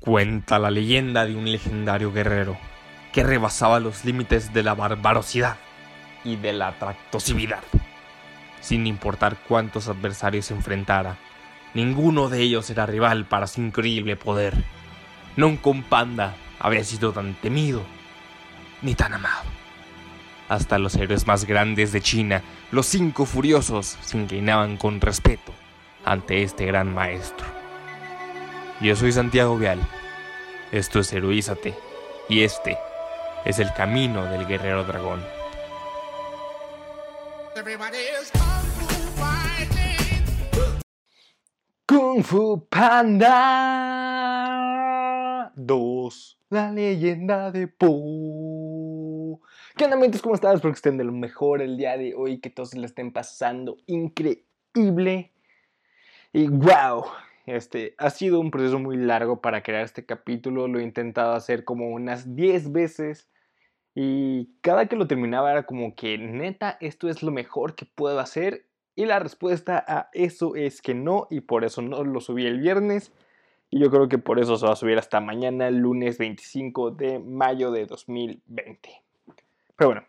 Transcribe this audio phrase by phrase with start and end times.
[0.00, 2.56] Cuenta la leyenda de un legendario guerrero
[3.12, 5.58] que rebasaba los límites de la barbarosidad
[6.24, 7.62] y de la tractosividad.
[8.62, 11.18] Sin importar cuántos adversarios se enfrentara,
[11.74, 14.54] ninguno de ellos era rival para su increíble poder.
[15.36, 17.82] Nunca un panda había sido tan temido
[18.80, 19.44] ni tan amado.
[20.48, 22.42] Hasta los héroes más grandes de China,
[22.72, 25.52] los cinco furiosos, se inclinaban con respeto
[26.06, 27.59] ante este gran maestro.
[28.82, 29.78] Yo soy Santiago Vial.
[30.72, 31.74] Esto es Heroízate.
[32.30, 32.78] Y este
[33.44, 35.22] es el camino del guerrero dragón.
[41.86, 43.42] Kung Fu Panda
[45.56, 46.38] 2.
[46.48, 49.42] La leyenda de Po.
[49.76, 50.22] ¿Qué onda, amigos?
[50.22, 50.54] ¿Cómo estás?
[50.54, 53.76] Espero que estén de lo mejor el día de hoy, que todos la estén pasando
[53.86, 55.34] increíble.
[56.32, 57.04] Y wow,
[57.54, 61.64] este, ha sido un proceso muy largo para crear este capítulo, lo he intentado hacer
[61.64, 63.28] como unas 10 veces
[63.94, 68.20] y cada que lo terminaba era como que neta, esto es lo mejor que puedo
[68.20, 72.46] hacer y la respuesta a eso es que no y por eso no lo subí
[72.46, 73.12] el viernes
[73.70, 77.20] y yo creo que por eso se va a subir hasta mañana, lunes 25 de
[77.20, 78.90] mayo de 2020.
[79.76, 80.06] Pero bueno,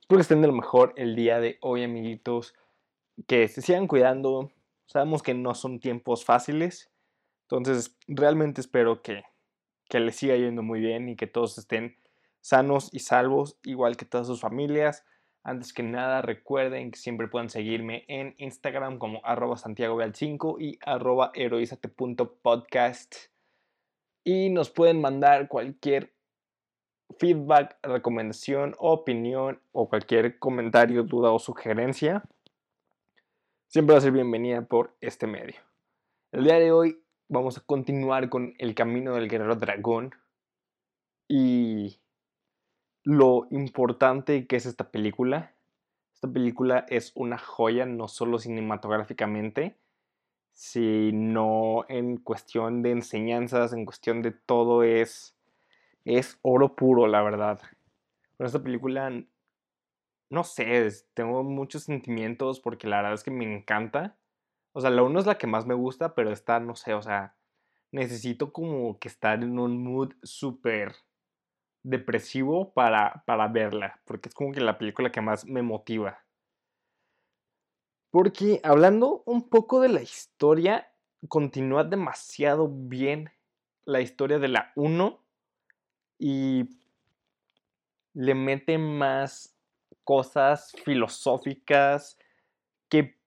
[0.00, 2.54] espero que estén de lo mejor el día de hoy, amiguitos,
[3.26, 4.50] que se sigan cuidando,
[4.86, 6.90] Sabemos que no son tiempos fáciles,
[7.48, 9.24] entonces realmente espero que,
[9.88, 11.96] que les siga yendo muy bien y que todos estén
[12.40, 15.04] sanos y salvos, igual que todas sus familias.
[15.42, 21.32] Antes que nada, recuerden que siempre pueden seguirme en Instagram como arroba santiagoveal5 y arroba.
[24.24, 26.14] Y nos pueden mandar cualquier
[27.18, 32.24] feedback, recomendación, opinión o cualquier comentario, duda o sugerencia
[33.74, 35.56] siempre va a ser bienvenida por este medio.
[36.30, 40.14] El día de hoy vamos a continuar con el camino del guerrero dragón
[41.26, 41.98] y
[43.02, 45.56] lo importante que es esta película.
[46.12, 49.76] Esta película es una joya no solo cinematográficamente,
[50.52, 55.34] sino en cuestión de enseñanzas, en cuestión de todo es
[56.04, 57.60] es oro puro, la verdad.
[58.36, 59.10] Con esta película
[60.34, 64.18] no sé, tengo muchos sentimientos porque la verdad es que me encanta.
[64.72, 67.02] O sea, la 1 es la que más me gusta, pero esta, no sé, o
[67.02, 67.36] sea,
[67.92, 70.96] necesito como que estar en un mood súper
[71.84, 76.24] depresivo para, para verla, porque es como que la película que más me motiva.
[78.10, 80.92] Porque hablando un poco de la historia,
[81.28, 83.30] continúa demasiado bien
[83.84, 85.24] la historia de la 1
[86.18, 86.68] y
[88.14, 89.53] le mete más
[90.04, 92.18] cosas filosóficas
[92.88, 93.18] que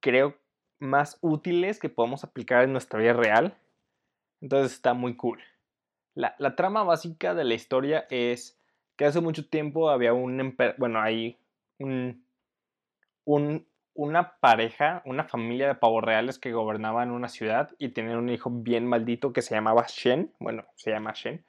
[0.00, 0.36] creo
[0.78, 3.56] más útiles que podemos aplicar en nuestra vida real.
[4.40, 5.40] Entonces está muy cool.
[6.14, 8.60] La, trama básica de la historia es
[8.96, 10.56] que hace mucho tiempo había un...
[10.76, 11.38] Bueno, hay
[11.78, 12.24] un,
[13.24, 18.28] un, una pareja, una familia de pavos reales que gobernaban una ciudad y tenían un
[18.28, 20.32] hijo bien maldito que se llamaba Shen.
[20.38, 21.44] Bueno, se llama Shen.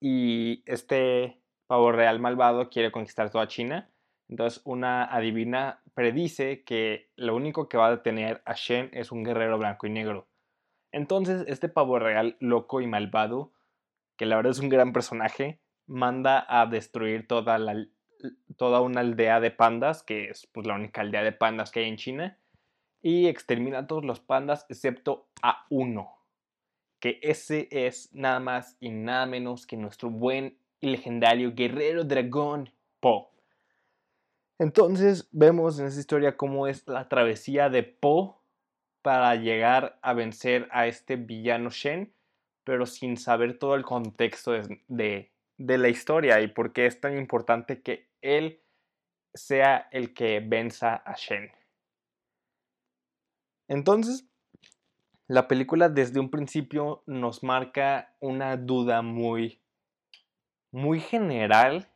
[0.00, 3.88] Y este pavo real malvado quiere conquistar toda China
[4.28, 9.22] entonces una adivina predice que lo único que va a detener a Shen es un
[9.22, 10.28] guerrero blanco y negro.
[10.92, 13.52] Entonces este pavo real loco y malvado,
[14.16, 17.58] que la verdad es un gran personaje, manda a destruir toda,
[18.80, 21.96] una aldea de pandas, que es pues, la única aldea de pandas que hay en
[21.96, 22.38] China,
[23.02, 26.16] y extermina a todos los pandas excepto a uno,
[26.98, 32.70] que ese es nada más y nada menos que nuestro buen y legendario guerrero dragón
[33.00, 33.35] Po.
[34.58, 38.42] Entonces vemos en esta historia cómo es la travesía de Po
[39.02, 42.14] para llegar a vencer a este villano Shen,
[42.64, 44.52] pero sin saber todo el contexto
[44.88, 48.62] de, la historia y por qué es tan importante que él
[49.34, 51.52] sea el que venza a Shen.
[53.68, 54.26] Entonces,
[55.28, 59.60] la película desde un principio nos marca una duda muy,
[60.72, 61.88] muy general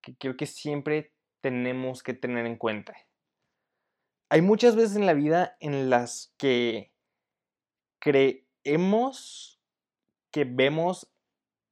[0.00, 1.15] que creo que siempre
[1.46, 2.96] tenemos que tener en cuenta.
[4.30, 6.92] Hay muchas veces en la vida en las que
[8.00, 9.60] creemos
[10.32, 11.08] que vemos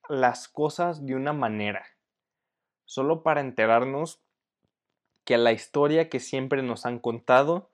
[0.09, 1.85] las cosas de una manera,
[2.85, 4.23] solo para enterarnos
[5.25, 7.73] que la historia que siempre nos han contado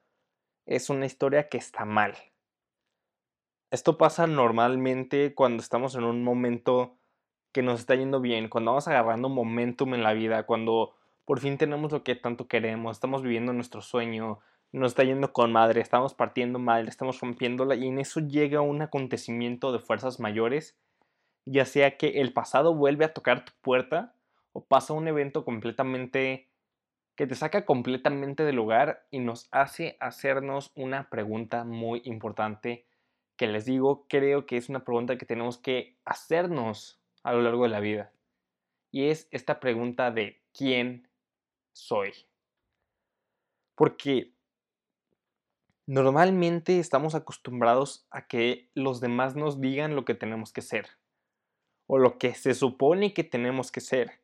[0.64, 2.16] es una historia que está mal.
[3.70, 6.96] Esto pasa normalmente cuando estamos en un momento
[7.52, 10.96] que nos está yendo bien, cuando vamos agarrando momentum en la vida, cuando
[11.30, 14.40] por fin tenemos lo que tanto queremos, estamos viviendo nuestro sueño,
[14.72, 18.82] nos está yendo con madre, estamos partiendo mal, estamos rompiéndola y en eso llega un
[18.82, 20.76] acontecimiento de fuerzas mayores
[21.44, 24.12] ya sea que el pasado vuelve a tocar tu puerta
[24.52, 26.48] o pasa un evento completamente
[27.14, 32.88] que te saca completamente del lugar y nos hace hacernos una pregunta muy importante
[33.36, 37.62] que les digo, creo que es una pregunta que tenemos que hacernos a lo largo
[37.62, 38.10] de la vida.
[38.90, 41.08] Y es esta pregunta de ¿quién
[41.72, 42.12] soy?
[43.74, 44.32] Porque
[45.86, 50.86] normalmente estamos acostumbrados a que los demás nos digan lo que tenemos que ser
[51.86, 54.20] o lo que se supone que tenemos que ser.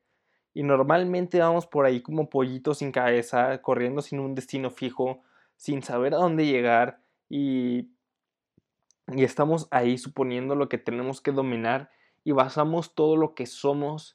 [0.54, 5.22] Y normalmente vamos por ahí como pollitos sin cabeza, corriendo sin un destino fijo,
[5.56, 7.90] sin saber a dónde llegar y,
[9.08, 11.90] y estamos ahí suponiendo lo que tenemos que dominar
[12.22, 14.14] y basamos todo lo que somos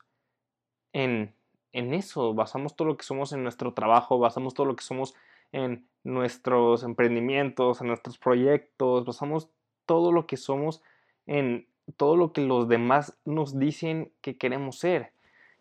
[0.93, 1.35] en,
[1.73, 5.15] en eso, basamos todo lo que somos en nuestro trabajo, basamos todo lo que somos
[5.51, 9.49] en nuestros emprendimientos, en nuestros proyectos, basamos
[9.85, 10.81] todo lo que somos
[11.27, 15.13] en todo lo que los demás nos dicen que queremos ser.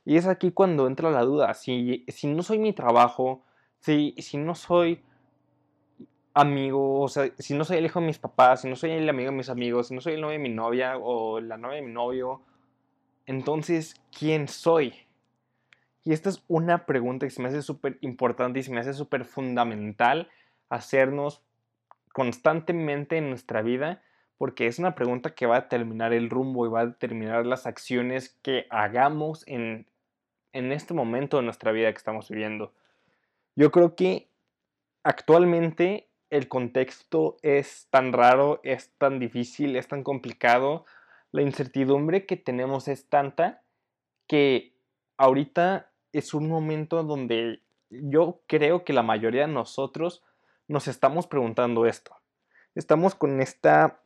[0.05, 3.43] Y es aquí cuando entra la duda, si, si no soy mi trabajo,
[3.81, 5.03] si, si no soy
[6.35, 9.09] amigo, o sea, si no soy el hijo de mis papás, si no soy el
[9.09, 11.77] amigo de mis amigos, si no soy el novio de mi novia o la novia
[11.77, 12.43] de mi novio,
[13.27, 14.95] entonces, ¿quién soy?
[16.05, 18.95] Y esta es una pregunta que se me hace súper importante y se me hace
[18.95, 20.29] súper fundamental
[20.69, 21.43] hacernos
[22.13, 24.03] constantemente en nuestra vida
[24.39, 27.67] porque es una pregunta que va a determinar el rumbo y va a determinar las
[27.67, 29.87] acciones que hagamos en,
[30.55, 32.73] en este momento de nuestra vida que estamos viviendo.
[33.55, 34.31] Yo creo que
[35.03, 40.87] actualmente el contexto es tan raro, es tan difícil, es tan complicado,
[41.33, 43.63] la incertidumbre que tenemos es tanta
[44.27, 44.73] que
[45.19, 47.61] ahorita es un momento donde
[47.91, 50.23] yo creo que la mayoría de nosotros
[50.69, 52.17] nos estamos preguntando esto.
[52.75, 54.01] Estamos con esta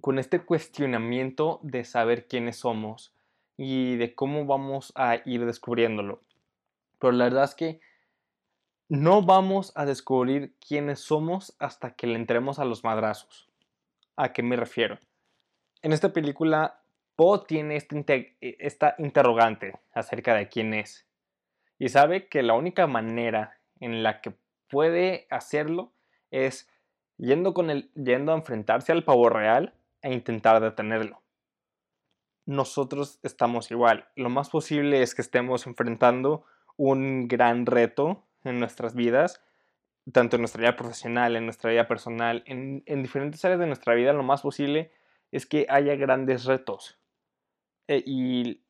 [0.00, 3.14] con este cuestionamiento de saber quiénes somos
[3.56, 6.20] y de cómo vamos a ir descubriéndolo.
[6.98, 7.80] Pero la verdad es que
[8.88, 13.48] no vamos a descubrir quiénes somos hasta que le entremos a los madrazos.
[14.16, 14.98] ¿A qué me refiero?
[15.80, 16.82] En esta película,
[17.16, 21.06] Poe tiene este esta interrogante acerca de quién es.
[21.78, 24.32] Y sabe que la única manera en la que
[24.68, 25.92] puede hacerlo
[26.30, 26.68] es
[27.16, 31.22] yendo, con el, yendo a enfrentarse al pavo real e intentar detenerlo.
[32.46, 34.08] Nosotros estamos igual.
[34.16, 36.44] Lo más posible es que estemos enfrentando
[36.76, 39.42] un gran reto en nuestras vidas,
[40.12, 44.12] tanto en nuestra vida profesional, en nuestra vida personal, en diferentes áreas de nuestra vida,
[44.12, 44.90] lo más posible
[45.32, 46.98] es que haya grandes retos.
[47.88, 48.62] E, y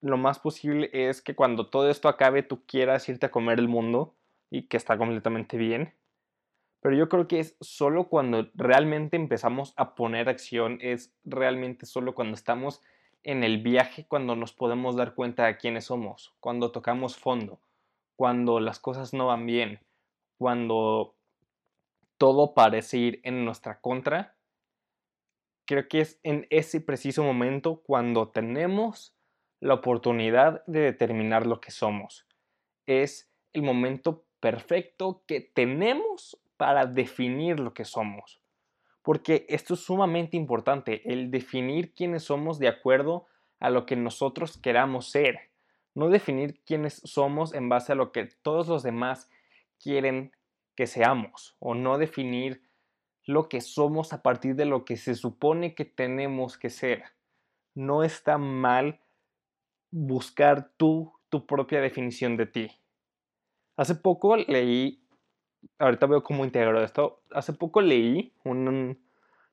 [0.00, 3.68] lo más posible es que cuando todo esto acabe tú quieras irte a comer el
[3.68, 4.14] mundo
[4.50, 5.94] y que está completamente bien.
[6.80, 12.14] Pero yo creo que es solo cuando realmente empezamos a poner acción, es realmente solo
[12.14, 12.82] cuando estamos
[13.22, 17.60] en el viaje, cuando nos podemos dar cuenta de quiénes somos, cuando tocamos fondo,
[18.16, 19.80] cuando las cosas no van bien,
[20.38, 21.14] cuando
[22.18, 24.34] todo parece ir en nuestra contra.
[25.66, 29.14] Creo que es en ese preciso momento cuando tenemos
[29.60, 32.26] la oportunidad de determinar lo que somos.
[32.86, 38.40] Es el momento perfecto que tenemos para definir lo que somos.
[39.02, 43.26] Porque esto es sumamente importante, el definir quiénes somos de acuerdo
[43.60, 45.50] a lo que nosotros queramos ser.
[45.94, 49.30] No definir quiénes somos en base a lo que todos los demás
[49.80, 50.32] quieren
[50.74, 51.56] que seamos.
[51.60, 52.62] O no definir
[53.24, 57.04] lo que somos a partir de lo que se supone que tenemos que ser.
[57.74, 59.00] No está mal
[59.90, 62.70] buscar tú tu propia definición de ti.
[63.76, 65.02] Hace poco leí
[65.78, 67.22] ahorita veo cómo integro esto.
[67.30, 68.98] Hace poco leí un,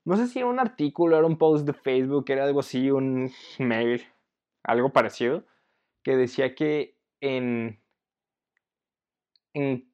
[0.06, 3.32] no sé si era un artículo, era un post de Facebook, era algo así, un
[3.60, 4.06] mail,
[4.64, 5.44] algo parecido,
[6.04, 7.82] que decía que en,
[9.54, 9.92] en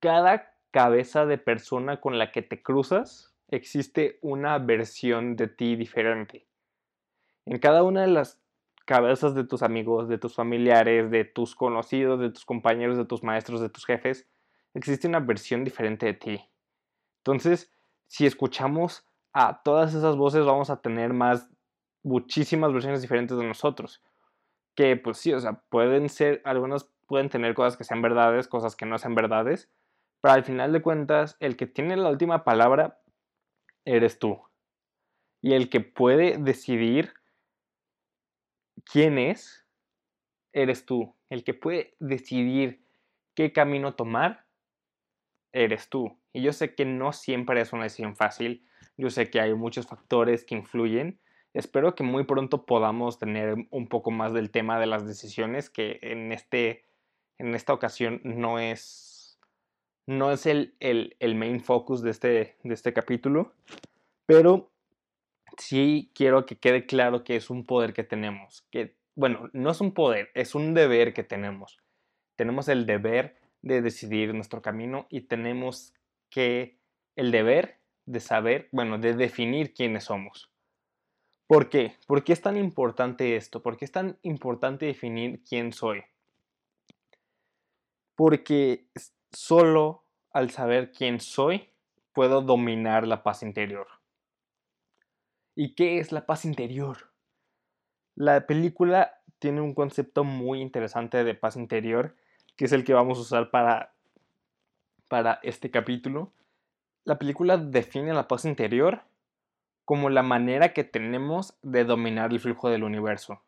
[0.00, 6.48] cada cabeza de persona con la que te cruzas existe una versión de ti diferente.
[7.44, 8.40] En cada una de las
[8.86, 13.22] cabezas de tus amigos, de tus familiares, de tus conocidos, de tus compañeros, de tus
[13.22, 14.26] maestros, de tus jefes,
[14.74, 16.40] existe una versión diferente de ti.
[17.18, 17.70] Entonces,
[18.08, 21.48] si escuchamos a todas esas voces, vamos a tener más,
[22.02, 24.02] muchísimas versiones diferentes de nosotros.
[24.74, 28.74] Que pues sí, o sea, pueden ser, algunas pueden tener cosas que sean verdades, cosas
[28.74, 29.70] que no sean verdades,
[30.22, 33.02] pero al final de cuentas, el que tiene la última palabra
[33.84, 34.40] eres tú.
[35.42, 37.12] Y el que puede decidir
[38.90, 39.66] quién es,
[40.54, 41.14] eres tú.
[41.28, 42.86] El que puede decidir
[43.34, 44.46] qué camino tomar,
[45.52, 46.18] eres tú.
[46.32, 49.86] Y yo sé que no siempre es una decisión fácil, yo sé que hay muchos
[49.86, 51.20] factores que influyen
[51.54, 55.98] espero que muy pronto podamos tener un poco más del tema de las decisiones, que
[56.02, 56.84] en, este,
[57.38, 59.11] en esta ocasión no es,
[60.06, 63.52] no es el, el, el main focus de este, de este capítulo,
[64.26, 64.70] pero
[65.58, 69.80] sí quiero que quede claro que es un poder que tenemos, que, bueno, no es
[69.80, 71.78] un poder, es un deber que tenemos.
[72.36, 75.94] Tenemos el deber de decidir nuestro camino y tenemos
[76.30, 76.78] que
[77.16, 80.50] el deber de saber, bueno, de definir quiénes somos.
[81.46, 81.96] ¿Por qué?
[82.06, 83.62] ¿Por qué es tan importante esto?
[83.62, 86.02] ¿Por qué es tan importante definir quién soy?
[88.16, 88.86] Porque
[89.32, 91.70] solo al saber quién soy
[92.12, 93.86] puedo dominar la paz interior.
[95.54, 97.12] ¿Y qué es la paz interior?
[98.14, 102.16] La película tiene un concepto muy interesante de paz interior,
[102.56, 103.94] que es el que vamos a usar para,
[105.08, 106.32] para este capítulo.
[107.04, 109.02] La película define la paz interior
[109.84, 113.42] como la manera que tenemos de dominar el flujo del universo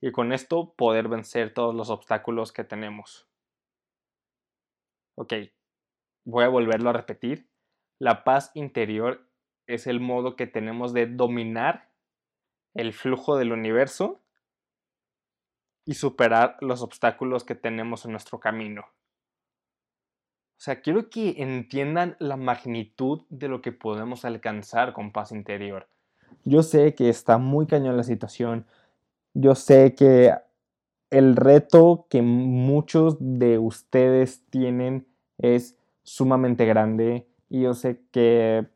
[0.00, 3.25] y con esto poder vencer todos los obstáculos que tenemos.
[5.16, 5.32] Ok,
[6.24, 7.48] voy a volverlo a repetir.
[7.98, 9.26] La paz interior
[9.66, 11.90] es el modo que tenemos de dominar
[12.74, 14.20] el flujo del universo
[15.86, 18.82] y superar los obstáculos que tenemos en nuestro camino.
[18.82, 25.88] O sea, quiero que entiendan la magnitud de lo que podemos alcanzar con paz interior.
[26.44, 28.66] Yo sé que está muy cañón la situación.
[29.34, 30.34] Yo sé que
[31.10, 35.06] el reto que muchos de ustedes tienen
[35.38, 38.66] es sumamente grande y yo sé que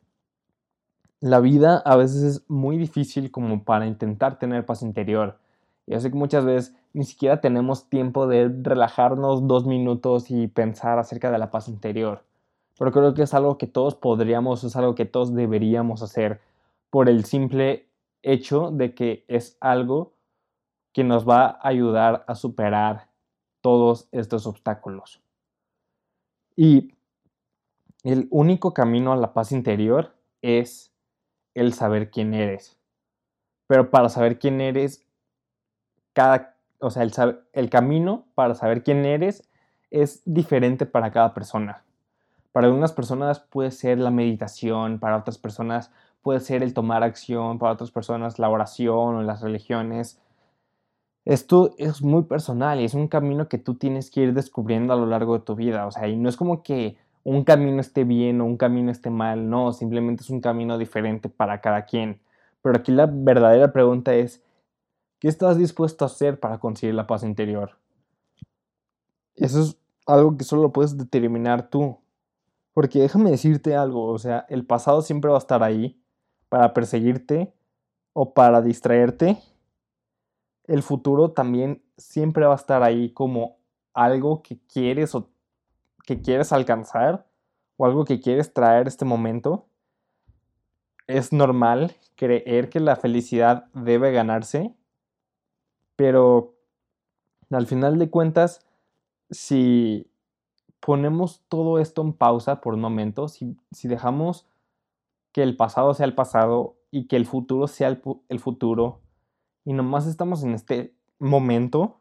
[1.20, 5.38] la vida a veces es muy difícil como para intentar tener paz interior.
[5.86, 10.98] Yo sé que muchas veces ni siquiera tenemos tiempo de relajarnos dos minutos y pensar
[10.98, 12.24] acerca de la paz interior.
[12.78, 16.40] Pero creo que es algo que todos podríamos, es algo que todos deberíamos hacer
[16.88, 17.86] por el simple
[18.22, 20.12] hecho de que es algo
[20.92, 23.08] que nos va a ayudar a superar
[23.60, 25.22] todos estos obstáculos.
[26.56, 26.94] Y
[28.02, 30.92] el único camino a la paz interior es
[31.54, 32.78] el saber quién eres.
[33.66, 35.06] Pero para saber quién eres,
[36.12, 37.12] cada o sea, el,
[37.52, 39.48] el camino para saber quién eres
[39.90, 41.84] es diferente para cada persona.
[42.52, 45.92] Para algunas personas puede ser la meditación, para otras personas
[46.22, 50.20] puede ser el tomar acción, para otras personas la oración o las religiones.
[51.24, 54.96] Esto es muy personal y es un camino que tú tienes que ir descubriendo a
[54.96, 55.86] lo largo de tu vida.
[55.86, 59.10] O sea, y no es como que un camino esté bien o un camino esté
[59.10, 62.20] mal, no, simplemente es un camino diferente para cada quien.
[62.62, 64.42] Pero aquí la verdadera pregunta es,
[65.20, 67.76] ¿Qué estás dispuesto a hacer para conseguir la paz interior?
[69.36, 71.98] Eso es algo que solo puedes determinar tú.
[72.72, 76.00] Porque déjame decirte algo, o sea, el pasado siempre va a estar ahí
[76.48, 77.52] para perseguirte
[78.14, 79.36] o para distraerte.
[80.70, 83.58] El futuro también siempre va a estar ahí como
[83.92, 85.28] algo que quieres o
[86.06, 87.26] que quieres alcanzar
[87.76, 89.66] o algo que quieres traer este momento.
[91.06, 94.74] Es normal creer que la felicidad debe ganarse
[96.00, 96.54] pero
[97.50, 98.66] al final de cuentas,
[99.28, 100.10] si
[100.80, 104.46] ponemos todo esto en pausa por un momento, si, dejamos
[105.30, 108.00] que el pasado sea el pasado y que el futuro sea el,
[108.30, 109.02] el futuro,
[109.64, 112.00] y nomás estamos en este momento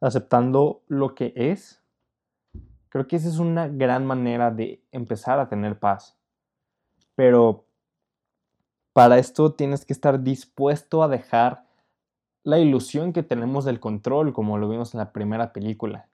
[0.00, 1.80] aceptando lo que es,
[2.88, 6.16] creo que esa es una gran manera de empezar a tener paz.
[7.14, 7.64] Pero
[8.92, 11.64] para esto tienes que estar dispuesto a dejar
[12.44, 16.08] la ilusión que tenemos del control, como lo vimos en la primera película.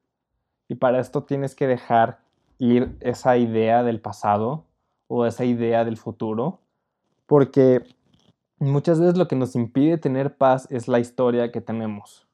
[0.69, 2.21] Y para esto tienes que dejar
[2.59, 4.65] ir esa idea del pasado
[5.07, 6.61] o esa idea del futuro,
[7.27, 7.83] porque
[8.59, 12.27] muchas veces lo que nos impide tener paz es la historia que tenemos.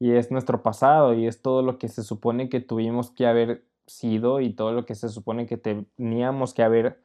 [0.00, 3.64] Y es nuestro pasado y es todo lo que se supone que tuvimos que haber
[3.86, 7.00] sido y todo lo que se supone que teníamos que haber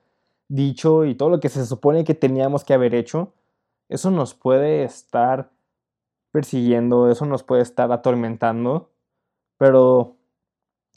[0.47, 3.33] dicho y todo lo que se supone que teníamos que haber hecho.
[3.89, 5.51] Eso nos puede estar
[6.31, 8.91] persiguiendo, eso nos puede estar atormentando,
[9.57, 10.17] pero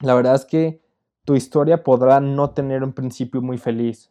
[0.00, 0.82] la verdad es que
[1.25, 4.10] tu historia podrá no tener un principio muy feliz,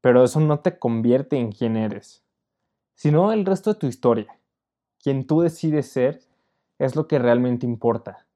[0.00, 2.24] pero eso no te convierte en quien eres,
[3.00, 4.38] sino el resto de tu historia.
[5.02, 6.20] Quien tú decides ser
[6.78, 8.26] es lo que realmente importa.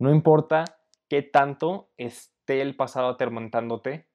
[0.00, 0.64] No importa
[1.08, 4.08] qué tanto esté el pasado atormentándote,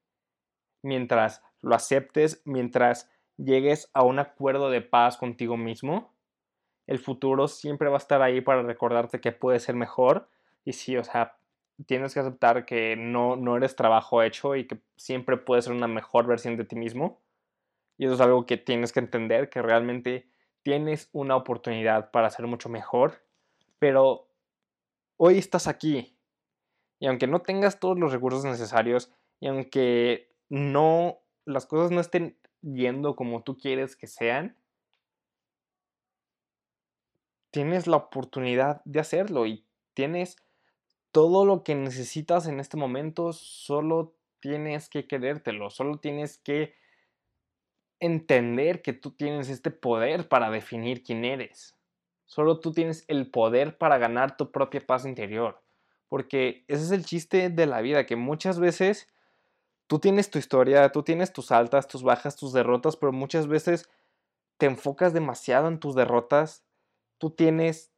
[0.81, 6.13] mientras lo aceptes, mientras llegues a un acuerdo de paz contigo mismo,
[6.85, 10.27] el futuro siempre va a estar ahí para recordarte que puede ser mejor.
[10.65, 11.37] Y sí, o sea,
[11.85, 15.87] tienes que aceptar que no, no eres trabajo hecho y que siempre puedes ser una
[15.87, 17.22] mejor versión de ti mismo.
[17.97, 20.27] Y eso es algo que tienes que entender, que realmente
[20.63, 23.23] tienes una oportunidad para ser mucho mejor,
[23.79, 24.27] pero
[25.17, 26.17] hoy estás aquí.
[26.99, 32.37] Y aunque no tengas todos los recursos necesarios, y aunque no las cosas no estén
[32.61, 34.57] yendo como tú quieres que sean,
[37.51, 40.37] tienes la oportunidad de hacerlo y tienes
[41.11, 46.73] todo lo que necesitas en este momento, solo tienes que querértelo, solo tienes que
[48.05, 51.75] entender que tú tienes este poder para definir quién eres.
[52.25, 55.61] Solo tú tienes el poder para ganar tu propia paz interior.
[56.09, 59.07] Porque ese es el chiste de la vida, que muchas veces
[59.87, 63.89] tú tienes tu historia, tú tienes tus altas, tus bajas, tus derrotas, pero muchas veces
[64.57, 66.65] te enfocas demasiado en tus derrotas,
[67.17, 67.91] tú tienes,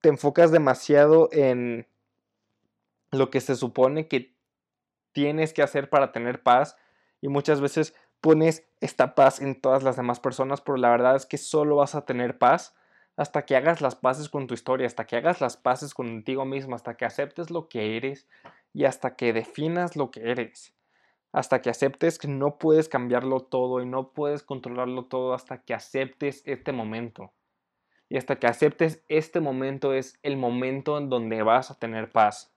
[0.00, 1.88] te enfocas demasiado en
[3.10, 4.36] lo que se supone que
[5.12, 6.76] tienes que hacer para tener paz
[7.20, 11.26] y muchas veces pones esta paz en todas las demás personas, pero la verdad es
[11.26, 12.74] que solo vas a tener paz
[13.16, 16.74] hasta que hagas las paces con tu historia, hasta que hagas las paces contigo mismo,
[16.74, 18.28] hasta que aceptes lo que eres
[18.72, 20.74] y hasta que definas lo que eres.
[21.32, 25.74] Hasta que aceptes que no puedes cambiarlo todo y no puedes controlarlo todo hasta que
[25.74, 27.32] aceptes este momento.
[28.08, 32.52] Y hasta que aceptes este momento es el momento en donde vas a tener paz.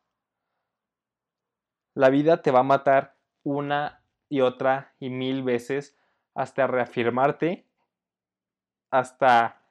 [1.96, 3.99] La vida te va a matar una
[4.30, 5.98] y otra y mil veces
[6.36, 7.66] hasta reafirmarte,
[8.92, 9.62] hasta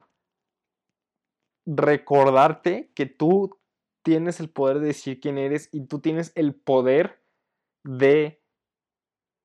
[1.64, 3.58] recordarte que tú
[4.02, 7.22] tienes el poder de decir quién eres y tú tienes el poder
[7.84, 8.40] de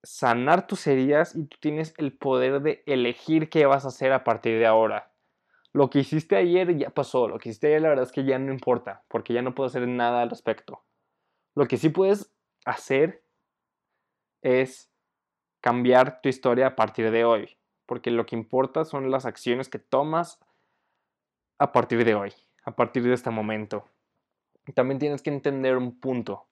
[0.04, 4.24] sanar tus heridas y tú tienes el poder de elegir qué vas a hacer a
[4.24, 5.12] partir de ahora.
[5.72, 8.38] Lo que hiciste ayer ya pasó, lo que hiciste ayer la verdad es que ya
[8.38, 10.84] no importa, porque ya no puedo hacer nada al respecto.
[11.56, 12.32] Lo que sí puedes
[12.66, 13.24] hacer
[14.42, 14.93] es
[15.64, 19.80] cambiar tu historia a partir de hoy, porque lo que importa son las acciones que
[19.80, 20.40] tomas
[21.58, 22.34] a partir de hoy,
[22.66, 23.86] a partir de este momento
[24.72, 26.46] también tienes que entender un punto.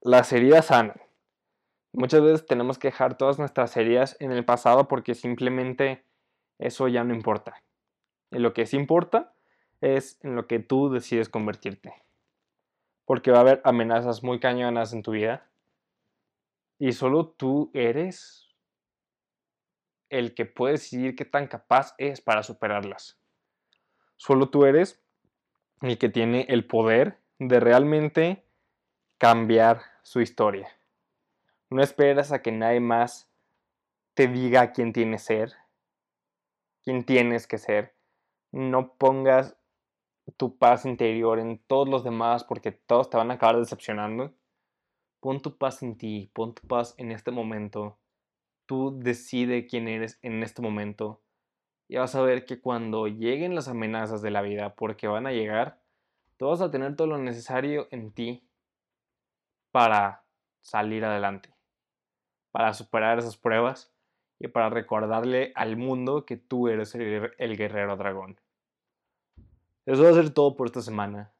[0.00, 1.00] Las heridas sanan.
[1.92, 6.04] Muchas veces tenemos que dejar todas nuestras heridas en el pasado porque simplemente
[6.58, 7.62] eso ya no importa.
[8.30, 9.32] Y lo que sí importa
[9.80, 11.94] es en lo que tú decides convertirte.
[13.04, 15.46] Porque va a haber amenazas muy cañonas en tu vida.
[16.78, 18.48] Y solo tú eres
[20.10, 23.18] el que puede decidir qué tan capaz es para superarlas.
[24.16, 25.02] Solo tú eres
[25.82, 28.44] el que tiene el poder de realmente
[29.18, 30.68] cambiar su historia.
[31.70, 33.30] No esperas a que nadie más
[34.14, 35.52] te diga quién tienes ser,
[36.82, 37.94] quién tienes que ser.
[38.50, 39.56] No pongas
[40.36, 44.32] tu paz interior en todos los demás porque todos te van a acabar decepcionando.
[45.20, 47.98] Pon tu paz en ti, pon tu paz en este momento.
[48.66, 51.20] Tú decide quién eres en este momento
[51.88, 55.32] y vas a ver que cuando lleguen las amenazas de la vida, porque van a
[55.32, 55.80] llegar,
[56.36, 58.46] tú vas a tener todo lo necesario en ti
[59.72, 60.24] para
[60.60, 61.54] salir adelante,
[62.52, 63.90] para superar esas pruebas
[64.38, 68.38] y para recordarle al mundo que tú eres el, el guerrero dragón.
[69.86, 71.32] Eso va a ser todo por esta semana.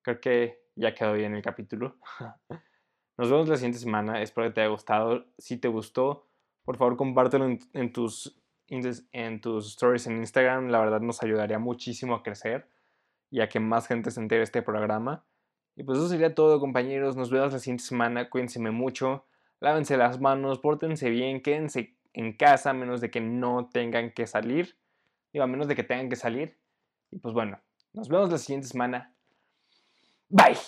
[0.00, 1.96] Creo que ya quedó bien el capítulo.
[3.16, 4.20] Nos vemos la siguiente semana.
[4.22, 5.24] Espero que te haya gustado.
[5.38, 6.26] Si te gustó,
[6.64, 8.36] por favor compártelo en tus
[9.12, 12.68] en tus stories en Instagram, la verdad nos ayudaría muchísimo a crecer
[13.30, 15.24] y a que más gente se entere de este programa.
[15.76, 17.16] Y pues eso sería todo, compañeros.
[17.16, 18.30] Nos vemos la siguiente semana.
[18.30, 19.26] Cuídense mucho.
[19.60, 24.26] Lávense las manos, pórtense bien, quédense en casa a menos de que no tengan que
[24.26, 24.76] salir.
[25.32, 26.58] Digo, a menos de que tengan que salir.
[27.10, 27.60] Y pues bueno,
[27.92, 29.13] nos vemos la siguiente semana.
[30.34, 30.58] Bye.